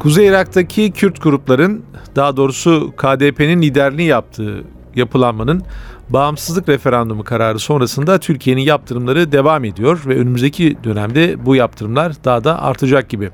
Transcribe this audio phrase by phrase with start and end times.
[0.00, 1.84] Kuzey Irak'taki Kürt grupların,
[2.16, 4.64] daha doğrusu KDP'nin liderliğini yaptığı
[4.96, 5.62] yapılanmanın
[6.08, 12.62] bağımsızlık referandumu kararı sonrasında Türkiye'nin yaptırımları devam ediyor ve önümüzdeki dönemde bu yaptırımlar daha da
[12.62, 13.30] artacak gibi.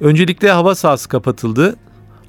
[0.00, 1.76] Öncelikle hava sahası kapatıldı.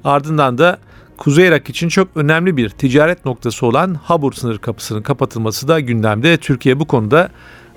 [0.04, 0.78] Ardından da
[1.16, 6.36] Kuzey Irak için çok önemli bir ticaret noktası olan Habur sınır kapısının kapatılması da gündemde.
[6.36, 7.28] Türkiye bu konuda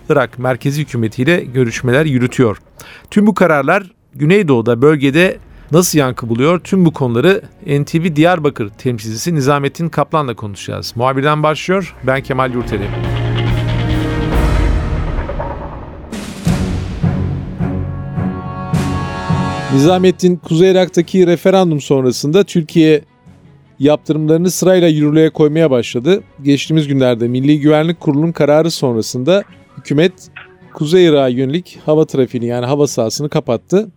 [0.10, 2.58] Irak merkezi hükümetiyle görüşmeler yürütüyor.
[3.12, 5.38] Tüm bu kararlar Güneydoğu'da bölgede
[5.73, 6.59] nasıl yankı buluyor?
[6.59, 10.94] Tüm bu konuları NTV Diyarbakır temsilcisi Nizamettin Kaplan'la konuşacağız.
[10.96, 11.96] Muhabirden başlıyor.
[12.08, 12.90] Ben Kemal Yurteli.
[19.74, 23.01] Nizamettin Kuzey Irak'taki referandum sonrasında Türkiye
[23.79, 26.24] yaptırımlarını sırayla yürürlüğe koymaya başladı.
[26.44, 29.44] Geçtiğimiz günlerde Milli Güvenlik Kurulu'nun kararı sonrasında
[29.77, 30.13] hükümet
[30.74, 33.90] Kuzey Irak'a yönelik hava trafiğini yani hava sahasını kapattı.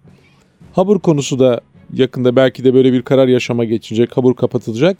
[0.76, 1.60] Habur konusu da
[1.92, 4.96] yakında belki de böyle bir karar yaşama geçecek, Habur kapatılacak.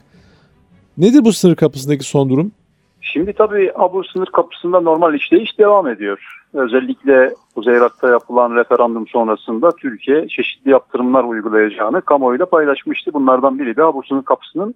[0.99, 2.53] Nedir bu sınır kapısındaki son durum?
[3.01, 6.43] Şimdi tabii Habur sınır kapısında normal işleyiş devam ediyor.
[6.55, 13.13] Özellikle Kuzey Irak'ta yapılan referandum sonrasında Türkiye çeşitli yaptırımlar uygulayacağını kamuoyuyla paylaşmıştı.
[13.15, 14.75] Bunlardan biri de Habur sınır kapısının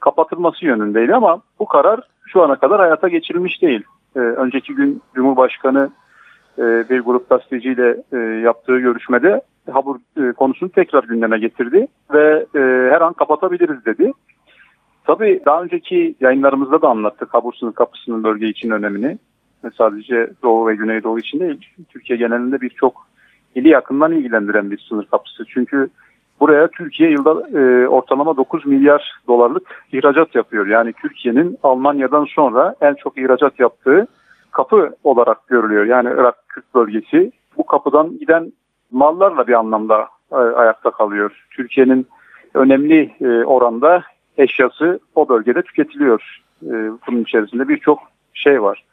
[0.00, 3.82] kapatılması yönündeydi ama bu karar şu ana kadar hayata geçirilmiş değil.
[4.16, 5.90] Ee, önceki gün Cumhurbaşkanı
[6.58, 12.60] e, bir grup gazeteciyle e, yaptığı görüşmede Habur e, konusunu tekrar gündeme getirdi ve e,
[12.90, 14.12] her an kapatabiliriz dedi.
[15.04, 19.18] Tabii daha önceki yayınlarımızda da anlattık Habur sınır kapısının bölge için önemini.
[19.64, 23.06] Ve sadece Doğu ve Güneydoğu için değil, Türkiye genelinde birçok
[23.54, 25.44] ili yakından ilgilendiren bir sınır kapısı.
[25.48, 25.88] Çünkü
[26.40, 29.62] buraya Türkiye yılda e, ortalama 9 milyar dolarlık
[29.92, 30.66] ihracat yapıyor.
[30.66, 34.06] Yani Türkiye'nin Almanya'dan sonra en çok ihracat yaptığı
[34.50, 35.84] kapı olarak görülüyor.
[35.84, 38.52] Yani Irak Kürt bölgesi bu kapıdan giden
[38.90, 41.46] mallarla bir anlamda e, ayakta kalıyor.
[41.50, 42.06] Türkiye'nin
[42.54, 44.02] önemli e, oranda
[44.36, 46.42] eşyası o bölgede tüketiliyor.
[46.62, 46.72] E,
[47.06, 47.98] bunun içerisinde birçok
[48.34, 48.84] şey var.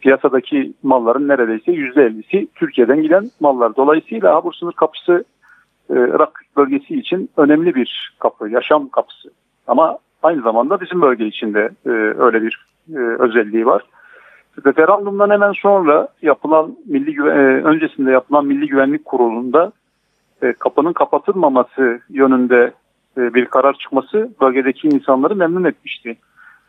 [0.00, 3.76] Piyasadaki malların neredeyse %50'si Türkiye'den giden mallar.
[3.76, 5.24] Dolayısıyla Habur sınır kapısı
[5.90, 9.30] Irak bölgesi için önemli bir kapı, yaşam kapısı.
[9.66, 11.70] Ama aynı zamanda bizim bölge içinde
[12.18, 12.66] öyle bir
[13.18, 13.82] özelliği var.
[14.66, 19.72] Referandumdan hemen sonra yapılan milli e, öncesinde yapılan Milli Güvenlik Kurulu'nda
[20.42, 22.72] e, kapının kapatılmaması yönünde
[23.16, 26.16] e, bir karar çıkması bölgedeki insanları memnun etmişti.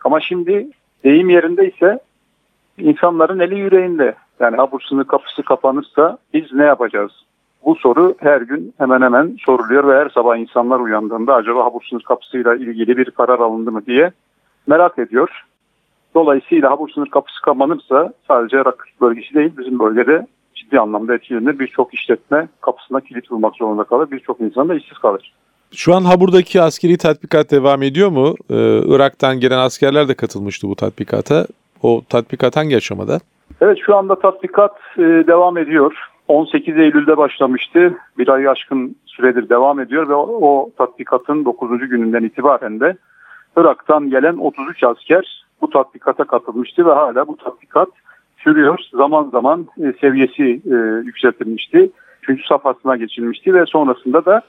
[0.04, 0.68] Ama şimdi
[1.04, 2.00] deyim yerinde ise
[2.78, 4.16] insanların eli yüreğinde.
[4.40, 7.12] Yani Habur sınır kapısı kapanırsa biz ne yapacağız?
[7.66, 12.02] Bu soru her gün hemen hemen soruluyor ve her sabah insanlar uyandığında acaba Habur sınır
[12.02, 14.12] kapısıyla ilgili bir karar alındı mı diye
[14.68, 15.46] merak ediyor.
[16.16, 21.60] Dolayısıyla Habur sınır kapısı kapanırsa sadece Irak bölgesi değil bizim bölgede ciddi anlamda etkilenir.
[21.60, 24.12] Birçok işletme kapısına kilit vurmak zorunda kalır.
[24.12, 25.34] Birçok insan da işsiz kalır.
[25.72, 28.36] Şu an Habur'daki askeri tatbikat devam ediyor mu?
[28.50, 31.48] Ee, Irak'tan gelen askerler de katılmıştı bu tatbikata.
[31.84, 33.20] O tatbikat hangi aşamada?
[33.62, 35.96] Evet şu anda tatbikat e, devam ediyor.
[36.28, 37.98] 18 Eylül'de başlamıştı.
[38.18, 41.80] Bir ay aşkın süredir devam ediyor ve o, o tatbikatın 9.
[41.80, 42.98] gününden itibaren de
[43.58, 47.90] Irak'tan gelen 33 asker bu tatbikata katılmıştı ve hala bu tatbikat
[48.38, 48.80] sürüyor.
[48.94, 51.90] Zaman zaman e, seviyesi e, yükseltilmişti.
[52.24, 54.42] Üçüncü safhasına geçilmişti ve sonrasında da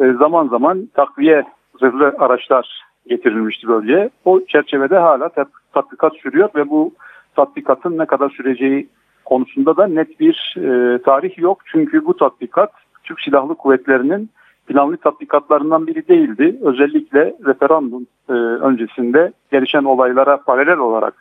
[0.00, 1.44] e, zaman zaman takviye
[1.80, 4.10] zırhlı araçlar getirilmişti bölgeye.
[4.24, 5.30] O çerçevede hala
[5.72, 6.94] tatbikat sürüyor ve bu
[7.36, 8.88] tatbikatın ne kadar süreceği
[9.24, 11.60] konusunda da net bir e, tarih yok.
[11.64, 12.72] Çünkü bu tatbikat
[13.04, 14.30] Türk Silahlı Kuvvetleri'nin
[14.70, 16.56] planlı tatbikatlarından biri değildi.
[16.62, 21.14] Özellikle referandum e, öncesinde gelişen olaylara paralel olarak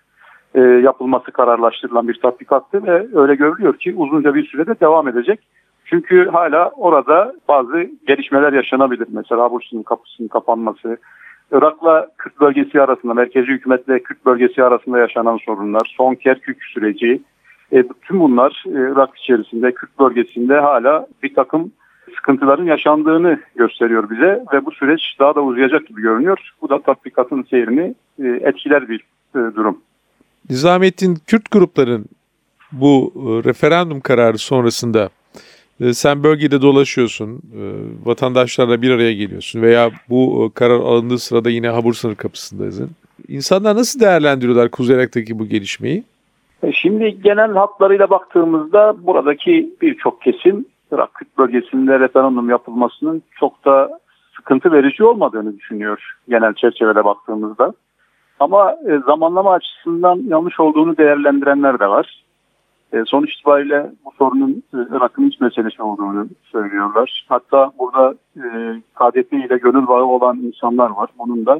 [0.55, 5.39] e, yapılması kararlaştırılan bir tatbikattı ve öyle görülüyor ki uzunca bir sürede devam edecek.
[5.85, 9.07] Çünkü hala orada bazı gelişmeler yaşanabilir.
[9.11, 10.97] Mesela Bursu'nun kapısının kapanması,
[11.51, 17.21] Irak'la Kürt bölgesi arasında, merkezi hükümetle Kürt bölgesi arasında yaşanan sorunlar, son Kerkük süreci,
[17.71, 21.71] e, tüm bunlar e, Irak içerisinde, Kürt bölgesinde hala bir takım
[22.29, 26.39] sıkıntıların yaşandığını gösteriyor bize ve bu süreç daha da uzayacak gibi görünüyor.
[26.61, 28.99] Bu da tatbikatın seyrini e, etkiler bir
[29.35, 29.77] e, durum.
[30.49, 32.05] Nizamettin Kürt grupların
[32.71, 35.09] bu e, referandum kararı sonrasında
[35.91, 37.41] sen bölgede dolaşıyorsun,
[38.03, 42.89] vatandaşlarla bir araya geliyorsun veya bu karar alındığı sırada yine Habur sınır kapısındaydın.
[43.27, 46.03] İnsanlar nasıl değerlendiriyorlar Kuzey Irak'taki bu gelişmeyi?
[46.73, 50.65] Şimdi genel hatlarıyla baktığımızda buradaki birçok kesim
[51.39, 53.99] bölgesinde referandum yapılmasının çok da
[54.35, 57.73] sıkıntı verici olmadığını düşünüyor genel çerçevede baktığımızda.
[58.39, 62.23] Ama e, zamanlama açısından yanlış olduğunu değerlendirenler de var.
[62.93, 67.25] E, sonuç itibariyle bu sorunun e, Irak'ın iç meselesi olduğunu söylüyorlar.
[67.29, 68.43] Hatta burada e,
[68.95, 71.09] KDP ile gönül bağı olan insanlar var.
[71.19, 71.59] Bunun da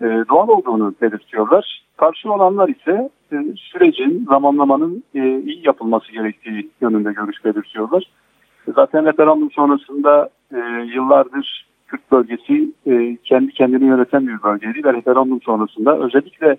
[0.00, 1.82] e, doğal olduğunu belirtiyorlar.
[1.96, 8.04] Karşı olanlar ise e, sürecin, zamanlamanın e, iyi yapılması gerektiği yönünde görüş belirtiyorlar.
[8.74, 10.58] Zaten referandum sonrasında e,
[10.94, 16.56] yıllardır Kürt bölgesi e, kendi kendini yöneten bir bölgeydi ve referandum sonrasında özellikle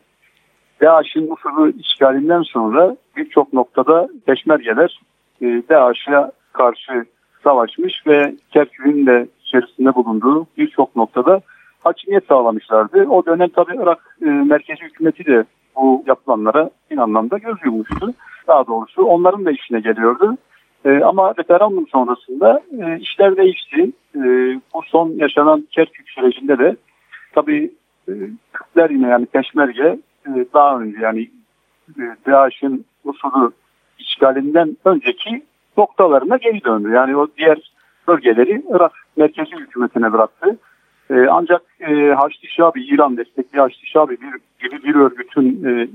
[0.82, 5.00] DAEŞ'in Mısır'ı işgalinden sonra birçok noktada peşmergeler
[5.42, 7.06] e, DAEŞ'e karşı
[7.44, 11.42] savaşmış ve Kerkük'ün de içerisinde bulunduğu birçok noktada
[11.84, 13.06] hakimiyet sağlamışlardı.
[13.10, 15.46] O dönem tabii Irak e, merkezi hükümeti de
[15.76, 18.14] bu yapılanlara bir anlamda göz yummuştu.
[18.48, 20.38] Daha doğrusu onların da işine geliyordu.
[20.88, 23.92] E, ama referandum sonrasında e, işler değişti.
[24.16, 24.22] E,
[24.74, 26.76] bu son yaşanan Kerkük sürecinde de
[27.36, 27.72] tabii
[28.10, 28.12] e,
[28.54, 31.30] Kürtler yine yani Peşmerge e, daha önce yani
[32.00, 33.52] e, DAEŞ'in usulü
[34.00, 35.44] işgalinden önceki
[35.78, 36.92] noktalarına geri döndü.
[36.92, 37.72] Yani o diğer
[38.08, 40.58] bölgeleri Irak merkezi hükümetine bıraktı.
[41.10, 45.88] E, ancak e, Haçlı Şabi, İran destekli Haçlı Şabi bir, gibi bir örgütün e,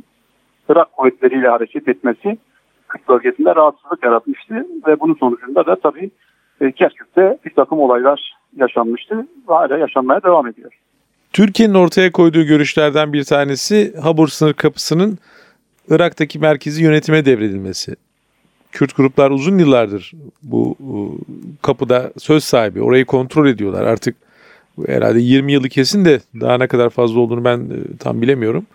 [0.69, 2.39] Irak kuvvetleriyle hareket etmesi
[2.93, 6.11] Kürt bölgesinde rahatsızlık yaratmıştı ve bunun sonucunda da tabii
[6.61, 10.73] e, Kerkük'te bir takım olaylar yaşanmıştı ve hala yaşanmaya devam ediyor.
[11.33, 15.19] Türkiye'nin ortaya koyduğu görüşlerden bir tanesi Habur sınır kapısının
[15.89, 17.97] Irak'taki merkezi yönetime devredilmesi.
[18.73, 20.13] Kürt gruplar uzun yıllardır
[20.43, 20.77] bu
[21.63, 23.85] kapıda söz sahibi, orayı kontrol ediyorlar.
[23.85, 24.17] Artık
[24.87, 28.67] herhalde 20 yılı kesin de daha ne kadar fazla olduğunu ben e, tam bilemiyorum.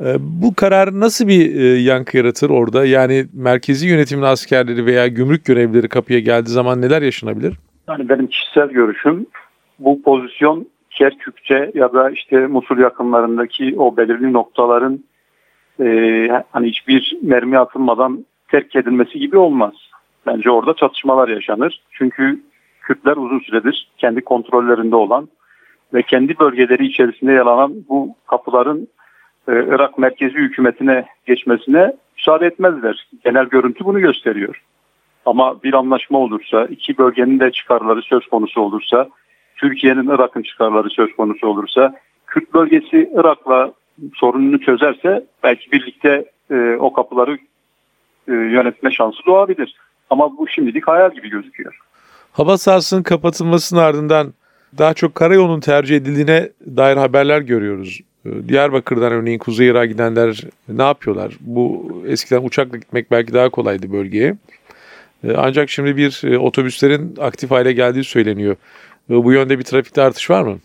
[0.00, 2.84] E, bu karar nasıl bir e, yankı yaratır orada?
[2.84, 7.54] Yani merkezi yönetimin askerleri veya gümrük görevlileri kapıya geldiği zaman neler yaşanabilir?
[7.88, 9.26] Yani benim kişisel görüşüm
[9.78, 15.04] bu pozisyon Kerkükçe ya da işte Musul yakınlarındaki o belirli noktaların
[15.80, 15.86] e,
[16.50, 19.74] hani hiçbir mermi atılmadan terk edilmesi gibi olmaz.
[20.26, 21.82] Bence orada çatışmalar yaşanır.
[21.90, 22.40] Çünkü
[22.80, 25.28] Kürtler uzun süredir kendi kontrollerinde olan
[25.94, 28.88] ve kendi bölgeleri içerisinde yer alan bu kapıların
[29.48, 33.08] e, Irak merkezi hükümetine geçmesine müsaade etmezler.
[33.24, 34.62] Genel görüntü bunu gösteriyor.
[35.26, 39.08] Ama bir anlaşma olursa, iki bölgenin de çıkarları söz konusu olursa,
[39.56, 41.94] Türkiye'nin Irak'ın çıkarları söz konusu olursa,
[42.26, 43.72] Kürt bölgesi Irak'la
[44.14, 47.38] sorununu çözerse belki birlikte e, o kapıları
[48.28, 49.76] e, yönetme şansı doğabilir.
[50.10, 51.78] Ama bu şimdilik hayal gibi gözüküyor.
[52.32, 54.32] Hava sahasının kapatılmasının ardından
[54.78, 58.00] daha çok karayolunun tercih edildiğine dair haberler görüyoruz.
[58.26, 61.36] Ee, Diyarbakır'dan örneğin Kuzey Irak'a gidenler ne yapıyorlar?
[61.40, 64.36] Bu eskiden uçakla gitmek belki daha kolaydı bölgeye.
[65.24, 68.56] Ee, ancak şimdi bir e, otobüslerin aktif hale geldiği söyleniyor.
[69.08, 70.56] Bu yönde bir trafikte artış var mı?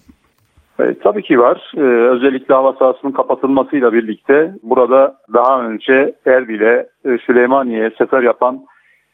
[0.80, 1.72] E, tabii ki var.
[1.78, 8.66] E, özellikle hava sahasının kapatılmasıyla birlikte burada daha önce Erbil'e, e, Süleymaniye'ye sefer yapan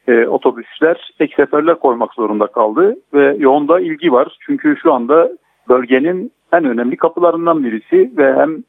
[0.07, 4.37] e, otobüsler ek seferler koymak zorunda kaldı ve yoğunda ilgi var.
[4.45, 5.29] Çünkü şu anda
[5.69, 8.63] bölgenin en önemli kapılarından birisi ve hem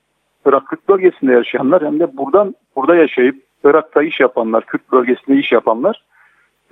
[0.46, 5.52] Irak Kürt bölgesinde yaşayanlar hem de buradan burada yaşayıp Irak'ta iş yapanlar, Kürt bölgesinde iş
[5.52, 6.04] yapanlar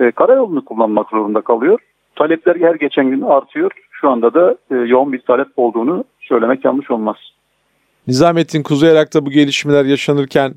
[0.00, 1.78] e, karayolunu kullanmak zorunda kalıyor.
[2.16, 3.70] Talepler her geçen gün artıyor.
[3.90, 7.16] Şu anda da e, yoğun bir talep olduğunu söylemek yanlış olmaz.
[8.06, 10.54] Nizamettin Kuzey Irak'ta bu gelişmeler yaşanırken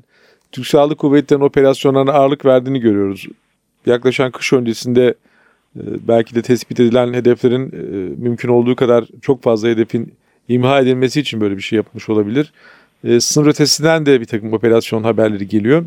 [0.52, 3.26] Türk Silahlı Kuvvetleri'nin operasyonlarına ağırlık verdiğini görüyoruz.
[3.86, 5.14] Yaklaşan kış öncesinde
[5.76, 10.14] e, belki de tespit edilen hedeflerin e, mümkün olduğu kadar çok fazla hedefin
[10.48, 12.52] imha edilmesi için böyle bir şey yapmış olabilir.
[13.04, 15.84] E, sınır ötesinden de bir takım operasyon haberleri geliyor.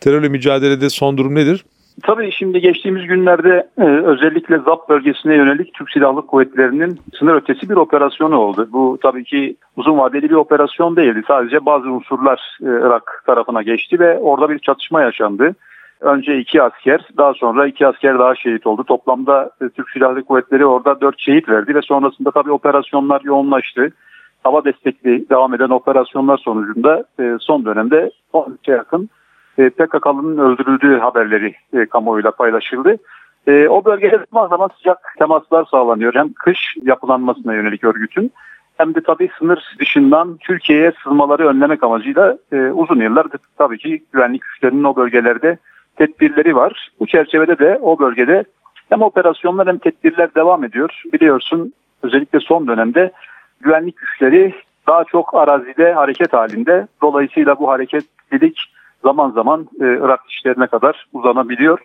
[0.00, 1.64] Terörle mücadelede son durum nedir?
[2.02, 7.76] Tabii şimdi geçtiğimiz günlerde e, özellikle ZAP bölgesine yönelik Türk Silahlı Kuvvetleri'nin sınır ötesi bir
[7.76, 8.68] operasyonu oldu.
[8.72, 11.22] Bu tabii ki uzun vadeli bir operasyon değildi.
[11.28, 15.54] Sadece bazı unsurlar e, Irak tarafına geçti ve orada bir çatışma yaşandı.
[16.00, 18.84] Önce iki asker, daha sonra iki asker daha şehit oldu.
[18.84, 23.92] Toplamda e, Türk Silahlı Kuvvetleri orada dört şehit verdi ve sonrasında tabii operasyonlar yoğunlaştı.
[24.44, 29.10] Hava destekli devam eden operasyonlar sonucunda e, son dönemde 13'e yakın
[29.58, 31.54] e, PKK'nın öldürüldüğü haberleri
[31.90, 32.96] kamuoyuyla paylaşıldı.
[33.68, 36.14] O bölgede zaman zaman sıcak temaslar sağlanıyor.
[36.14, 38.32] Hem kış yapılanmasına yönelik örgütün
[38.78, 42.38] hem de tabii sınır dışından Türkiye'ye sızmaları önlemek amacıyla
[42.74, 43.26] uzun yıllar
[43.58, 45.58] tabii ki güvenlik güçlerinin o bölgelerde
[46.00, 46.90] tedbirleri var.
[47.00, 48.44] Bu çerçevede de o bölgede
[48.88, 51.02] Hem operasyonlar hem tedbirler devam ediyor.
[51.12, 53.12] Biliyorsun özellikle son dönemde
[53.60, 54.54] güvenlik güçleri
[54.86, 56.86] daha çok arazide hareket halinde.
[57.02, 58.58] Dolayısıyla bu hareketlilik
[59.02, 61.78] zaman zaman e, Irak işlerine kadar uzanabiliyor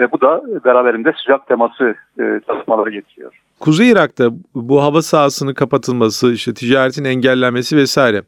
[0.00, 3.40] ve bu da beraberinde sıcak teması e, çalışmaları getiriyor.
[3.60, 8.22] Kuzey Irak'ta bu hava sahasının kapatılması, işte ticaretin engellenmesi vesaire.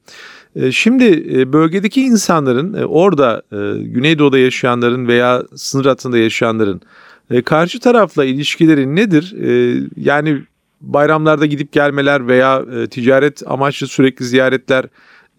[0.56, 3.42] E, şimdi e, bölgedeki insanların e, orada
[3.76, 6.80] Güneydoğu'da yaşayanların veya sınır hattında yaşayanların
[7.44, 9.34] karşı tarafla ilişkileri nedir?
[9.96, 10.42] Yani
[10.80, 14.84] bayramlarda gidip gelmeler veya ticaret amaçlı sürekli ziyaretler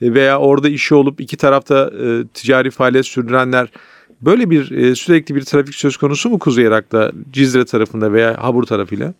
[0.02, 1.92] veya orada işi olup iki tarafta
[2.34, 3.68] ticari faaliyet sürdürenler
[4.22, 9.14] böyle bir sürekli bir trafik söz konusu mu Kuzey Irak'ta Cizre tarafında veya Habur tarafıyla?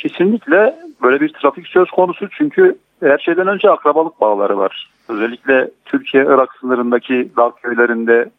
[0.00, 4.90] Kesinlikle böyle bir trafik söz konusu çünkü her şeyden önce akrabalık bağları var.
[5.08, 8.30] Özellikle Türkiye-Irak sınırındaki dağ köylerinde,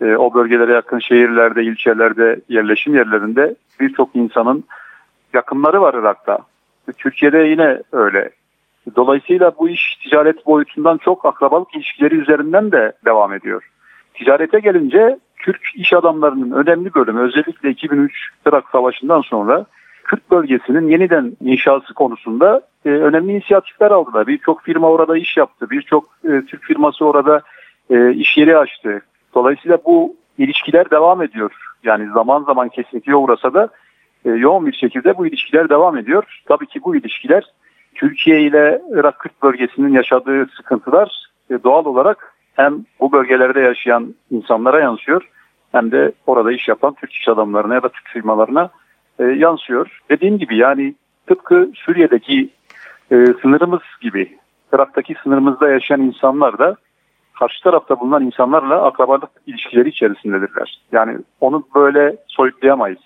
[0.00, 4.64] e, o bölgelere yakın şehirlerde, ilçelerde, yerleşim yerlerinde birçok insanın
[5.32, 6.38] yakınları var Irak'ta.
[6.98, 8.30] Türkiye'de yine öyle.
[8.96, 13.70] Dolayısıyla bu iş ticaret boyutundan çok akrabalık ilişkileri üzerinden de devam ediyor.
[14.14, 19.66] Ticarete gelince Türk iş adamlarının önemli bölümü özellikle 2003 Irak Savaşı'ndan sonra
[20.04, 24.26] Kürt bölgesinin yeniden inşası konusunda e, önemli inisiyatifler aldılar.
[24.26, 25.70] Birçok firma orada iş yaptı.
[25.70, 27.42] Birçok e, Türk firması orada
[27.90, 29.02] e, iş yeri açtı.
[29.34, 31.52] Dolayısıyla bu ilişkiler devam ediyor.
[31.84, 33.68] Yani zaman zaman kesintiye uğrasa da
[34.24, 36.42] e, yoğun bir şekilde bu ilişkiler devam ediyor.
[36.46, 37.44] Tabii ki bu ilişkiler
[37.94, 44.80] Türkiye ile Irak Kürt bölgesinin yaşadığı sıkıntılar e, doğal olarak hem bu bölgelerde yaşayan insanlara
[44.80, 45.28] yansıyor
[45.72, 48.70] hem de orada iş yapan Türk iş adamlarına ya da Türk firmalarına
[49.18, 50.00] e, yansıyor.
[50.10, 50.94] Dediğim gibi yani
[51.26, 52.50] tıpkı Suriye'deki
[53.10, 54.38] e, sınırımız gibi
[54.72, 56.76] Irak'taki sınırımızda yaşayan insanlar da
[57.38, 60.80] karşı tarafta bulunan insanlarla akrabalık ilişkileri içerisindedirler.
[60.92, 62.98] Yani onu böyle soyutlayamayız.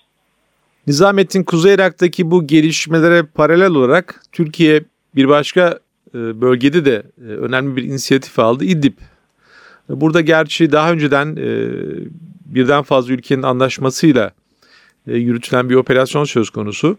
[0.86, 4.84] Nizamettin Kuzey Irak'taki bu gelişmelere paralel olarak Türkiye
[5.16, 5.78] bir başka
[6.14, 8.64] e, bölgede de e, önemli bir inisiyatif aldı.
[8.64, 8.98] İdlib.
[9.88, 11.48] Burada gerçi daha önceden e,
[12.44, 14.30] birden fazla ülkenin anlaşmasıyla
[15.16, 16.96] yürütülen bir operasyon söz konusu.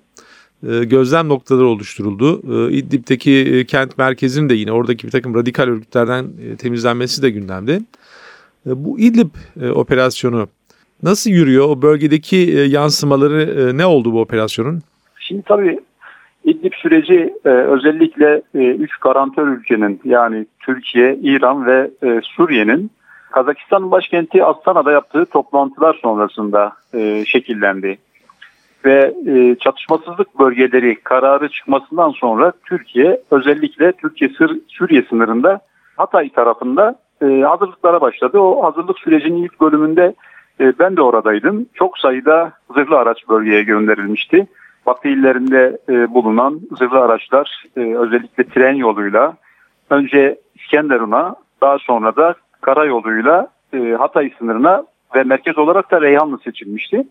[0.68, 2.42] E, gözlem noktaları oluşturuldu.
[2.70, 6.26] E, İdlib'deki kent merkezinin de yine oradaki bir takım radikal örgütlerden
[6.58, 7.82] temizlenmesi de gündemde.
[8.66, 9.30] Bu İdlib
[9.76, 10.48] operasyonu
[11.04, 11.70] nasıl yürüyor?
[11.70, 12.36] O bölgedeki
[12.70, 14.82] yansımaları ne oldu bu operasyonun?
[15.20, 15.80] Şimdi tabii
[16.44, 21.92] İdlib süreci özellikle üç garantör ülkenin yani Türkiye, İran ve
[22.24, 22.92] Suriye'nin
[23.32, 27.98] Kazakistan başkenti Astana'da yaptığı toplantılar sonrasında e, şekillendi.
[28.86, 34.32] Ve e, çatışmasızlık bölgeleri kararı çıkmasından sonra Türkiye özellikle Türkiye
[34.68, 35.60] Suriye sınırında
[35.98, 38.40] Hatay tarafında e, hazırlıklara başladı.
[38.40, 40.14] O hazırlık sürecinin ilk bölümünde
[40.60, 41.66] e, ben de oradaydım.
[41.74, 44.48] Çok sayıda zırhlı araç bölgeye gönderilmişti.
[44.86, 49.38] Batı illerinde e, bulunan zırhlı araçlar e, özellikle tren yoluyla
[49.90, 54.84] önce İskenderun'a daha sonra da karayoluyla e, Hatay sınırına
[55.16, 57.08] ve merkez olarak da Reyhanlı seçilmişti.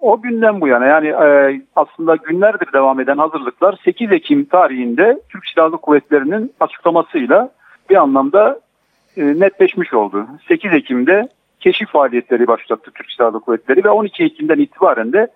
[0.00, 5.46] O günden bu yana yani e, aslında günlerdir devam eden hazırlıklar 8 Ekim tarihinde Türk
[5.46, 7.50] Silahlı Kuvvetleri'nin açıklamasıyla
[7.90, 8.60] bir anlamda
[9.16, 10.26] e, netleşmiş oldu.
[10.48, 11.28] 8 Ekim'de
[11.60, 15.28] keşif faaliyetleri başlattı Türk Silahlı Kuvvetleri ve 12 Ekim'den itibaren de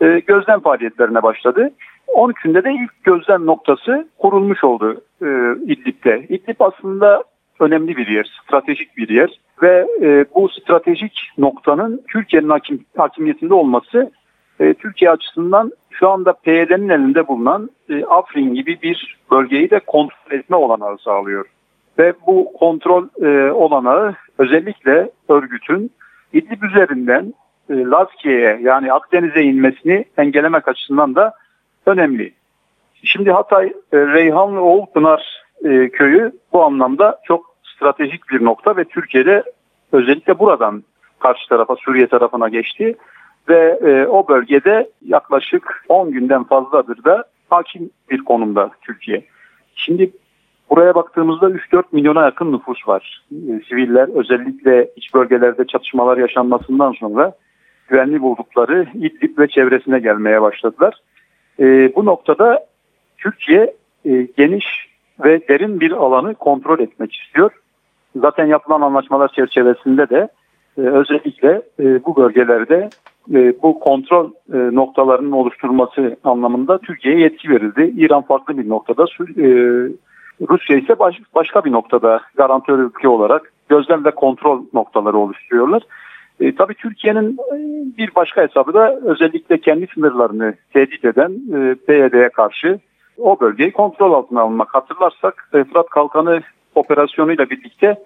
[0.00, 1.70] e, gözlem faaliyetlerine başladı.
[2.08, 5.26] 13'ünde de ilk gözlem noktası kurulmuş oldu e,
[5.66, 6.26] İdlib'de.
[6.28, 7.24] İdlib aslında
[7.62, 14.10] önemli bir yer, stratejik bir yer ve e, bu stratejik noktanın Türkiye'nin hakim, hakimiyetinde olması
[14.60, 20.32] e, Türkiye açısından şu anda PYD'nin elinde bulunan e, Afrin gibi bir bölgeyi de kontrol
[20.32, 21.46] etme olanağı sağlıyor.
[21.98, 25.90] Ve bu kontrol e, olanağı özellikle örgütün
[26.32, 27.34] İdlib üzerinden
[27.70, 31.34] e, Lazkiye'ye yani Akdeniz'e inmesini engellemek açısından da
[31.86, 32.32] önemli.
[33.04, 38.84] Şimdi Hatay, e, Reyhan ve Oğulpınar e, köyü bu anlamda çok stratejik bir nokta ve
[38.84, 39.42] Türkiye'de
[39.92, 40.82] özellikle buradan
[41.18, 42.96] karşı tarafa Suriye tarafına geçti
[43.48, 49.24] ve e, o bölgede yaklaşık 10 günden fazladır da hakim bir konumda Türkiye.
[49.74, 50.10] Şimdi
[50.70, 53.24] buraya baktığımızda 3-4 milyona yakın nüfus var.
[53.32, 57.32] E, siviller özellikle iç bölgelerde çatışmalar yaşanmasından sonra
[57.88, 60.94] güvenli buldukları İdlib ve çevresine gelmeye başladılar.
[61.60, 62.66] E, bu noktada
[63.18, 63.74] Türkiye
[64.04, 64.66] e, geniş
[65.24, 67.50] ve derin bir alanı kontrol etmek istiyor.
[68.16, 70.28] Zaten yapılan anlaşmalar çerçevesinde de
[70.78, 72.90] e, özellikle e, bu bölgelerde
[73.34, 77.94] e, bu kontrol e, noktalarının oluşturulması anlamında Türkiye'ye yetki verildi.
[77.96, 79.46] İran farklı bir noktada, e,
[80.48, 85.82] Rusya ise baş, başka bir noktada garantör ülke olarak gözlem ve kontrol noktaları oluşturuyorlar.
[86.40, 87.56] E, tabii Türkiye'nin e,
[87.98, 92.78] bir başka hesabı da özellikle kendi sınırlarını tehdit eden e, PYD'ye karşı
[93.18, 94.74] o bölgeyi kontrol altına almak.
[94.74, 96.40] Hatırlarsak Fırat Kalkanı
[96.74, 97.96] operasyonuyla birlikte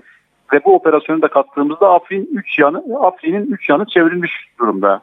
[0.52, 5.02] ve bu operasyonu da kattığımızda Afrin 3 yanı Afrin'in 3 yanı çevrilmiş durumda.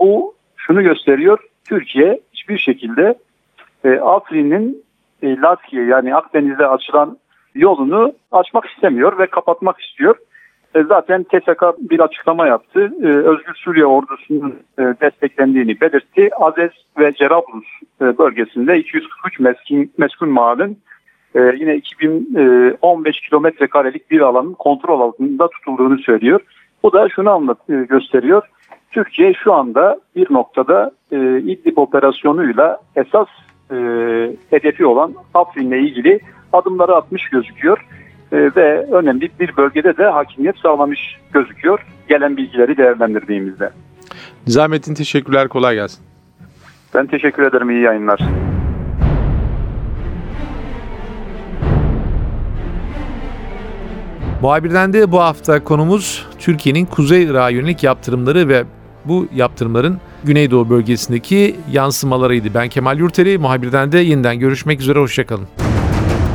[0.00, 1.38] Bu şunu gösteriyor.
[1.64, 3.18] Türkiye hiçbir şekilde
[3.84, 4.84] e, Afrin'in
[5.22, 7.18] e, Laskiye yani Akdeniz'e açılan
[7.54, 10.16] yolunu açmak istemiyor ve kapatmak istiyor.
[10.74, 12.92] E, zaten TSK bir açıklama yaptı.
[13.02, 16.30] E, Özgür Suriye ordusunun e, desteklendiğini belirtti.
[16.36, 17.64] Azez ve Cerablus
[18.00, 20.78] e, bölgesinde 243 meskin, meskun mahallin
[21.34, 26.40] e, yine 2015 kilometre karelik bir alanın kontrol altında tutulduğunu söylüyor.
[26.82, 28.42] Bu da şunu anlat, e, gösteriyor.
[28.90, 33.28] Türkiye şu anda bir noktada e, İdlib operasyonuyla esas
[33.70, 33.76] e,
[34.50, 36.20] hedefi olan Afrin'le ilgili
[36.52, 37.86] adımları atmış gözüküyor.
[38.32, 41.86] E, ve önemli bir bölgede de hakimiyet sağlamış gözüküyor.
[42.08, 43.70] Gelen bilgileri değerlendirdiğimizde.
[44.46, 45.48] Nizamettin teşekkürler.
[45.48, 46.04] Kolay gelsin.
[46.94, 47.70] Ben teşekkür ederim.
[47.70, 48.20] İyi yayınlar.
[54.44, 58.64] Muhabirden de bu hafta konumuz Türkiye'nin Kuzey Irak'a yönelik yaptırımları ve
[59.04, 62.54] bu yaptırımların Güneydoğu bölgesindeki yansımalarıydı.
[62.54, 65.48] Ben Kemal Yurteri, muhabirden de yeniden görüşmek üzere, hoşçakalın.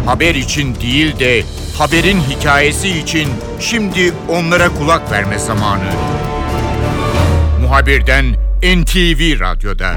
[0.06, 1.44] Haber için değil de
[1.78, 3.28] haberin hikayesi için
[3.60, 5.90] şimdi onlara kulak verme zamanı.
[7.62, 8.26] Muhabirden
[8.64, 9.96] NTV Radyo'da.